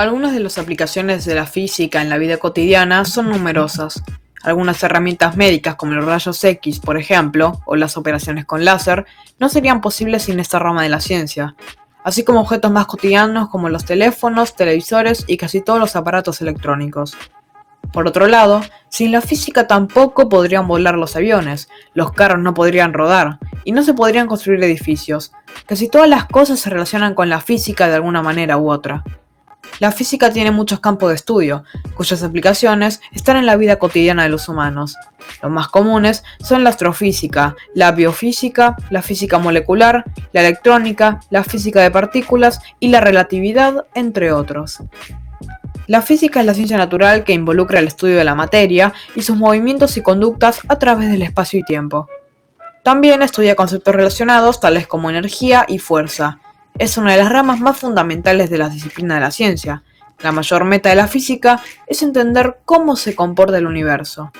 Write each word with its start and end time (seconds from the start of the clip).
Algunas 0.00 0.32
de 0.32 0.40
las 0.40 0.56
aplicaciones 0.56 1.26
de 1.26 1.34
la 1.34 1.44
física 1.44 2.00
en 2.00 2.08
la 2.08 2.16
vida 2.16 2.38
cotidiana 2.38 3.04
son 3.04 3.28
numerosas. 3.28 4.02
Algunas 4.42 4.82
herramientas 4.82 5.36
médicas 5.36 5.74
como 5.74 5.92
los 5.92 6.06
rayos 6.06 6.42
X, 6.42 6.80
por 6.80 6.96
ejemplo, 6.96 7.60
o 7.66 7.76
las 7.76 7.98
operaciones 7.98 8.46
con 8.46 8.64
láser, 8.64 9.04
no 9.38 9.50
serían 9.50 9.82
posibles 9.82 10.22
sin 10.22 10.40
esta 10.40 10.58
rama 10.58 10.84
de 10.84 10.88
la 10.88 11.00
ciencia, 11.00 11.54
así 12.02 12.24
como 12.24 12.40
objetos 12.40 12.70
más 12.70 12.86
cotidianos 12.86 13.50
como 13.50 13.68
los 13.68 13.84
teléfonos, 13.84 14.56
televisores 14.56 15.26
y 15.26 15.36
casi 15.36 15.60
todos 15.60 15.78
los 15.78 15.94
aparatos 15.96 16.40
electrónicos. 16.40 17.14
Por 17.92 18.08
otro 18.08 18.26
lado, 18.26 18.62
sin 18.88 19.12
la 19.12 19.20
física 19.20 19.66
tampoco 19.66 20.30
podrían 20.30 20.66
volar 20.66 20.94
los 20.94 21.14
aviones, 21.14 21.68
los 21.92 22.12
carros 22.12 22.38
no 22.38 22.54
podrían 22.54 22.94
rodar 22.94 23.38
y 23.64 23.72
no 23.72 23.82
se 23.82 23.92
podrían 23.92 24.28
construir 24.28 24.64
edificios. 24.64 25.32
Casi 25.66 25.90
todas 25.90 26.08
las 26.08 26.24
cosas 26.24 26.58
se 26.58 26.70
relacionan 26.70 27.14
con 27.14 27.28
la 27.28 27.42
física 27.42 27.86
de 27.86 27.96
alguna 27.96 28.22
manera 28.22 28.56
u 28.56 28.70
otra. 28.70 29.04
La 29.80 29.92
física 29.92 30.30
tiene 30.30 30.50
muchos 30.50 30.78
campos 30.80 31.08
de 31.08 31.14
estudio, 31.14 31.64
cuyas 31.94 32.22
aplicaciones 32.22 33.00
están 33.12 33.38
en 33.38 33.46
la 33.46 33.56
vida 33.56 33.78
cotidiana 33.78 34.24
de 34.24 34.28
los 34.28 34.46
humanos. 34.46 34.94
Los 35.42 35.50
más 35.50 35.68
comunes 35.68 36.22
son 36.38 36.64
la 36.64 36.70
astrofísica, 36.70 37.56
la 37.74 37.90
biofísica, 37.90 38.76
la 38.90 39.00
física 39.00 39.38
molecular, 39.38 40.04
la 40.32 40.42
electrónica, 40.42 41.20
la 41.30 41.44
física 41.44 41.80
de 41.80 41.90
partículas 41.90 42.60
y 42.78 42.88
la 42.88 43.00
relatividad, 43.00 43.86
entre 43.94 44.32
otros. 44.32 44.82
La 45.86 46.02
física 46.02 46.40
es 46.40 46.46
la 46.46 46.54
ciencia 46.54 46.76
natural 46.76 47.24
que 47.24 47.32
involucra 47.32 47.78
el 47.78 47.88
estudio 47.88 48.18
de 48.18 48.24
la 48.24 48.34
materia 48.34 48.92
y 49.16 49.22
sus 49.22 49.38
movimientos 49.38 49.96
y 49.96 50.02
conductas 50.02 50.60
a 50.68 50.78
través 50.78 51.10
del 51.10 51.22
espacio 51.22 51.58
y 51.58 51.62
tiempo. 51.62 52.06
También 52.82 53.22
estudia 53.22 53.56
conceptos 53.56 53.94
relacionados 53.94 54.60
tales 54.60 54.86
como 54.86 55.08
energía 55.08 55.64
y 55.66 55.78
fuerza, 55.78 56.38
es 56.80 56.96
una 56.96 57.12
de 57.12 57.18
las 57.18 57.30
ramas 57.30 57.60
más 57.60 57.76
fundamentales 57.76 58.48
de 58.48 58.56
la 58.56 58.70
disciplina 58.70 59.16
de 59.16 59.20
la 59.20 59.30
ciencia. 59.30 59.82
La 60.20 60.32
mayor 60.32 60.64
meta 60.64 60.88
de 60.88 60.94
la 60.94 61.08
física 61.08 61.60
es 61.86 62.02
entender 62.02 62.60
cómo 62.64 62.96
se 62.96 63.14
comporta 63.14 63.58
el 63.58 63.66
universo. 63.66 64.32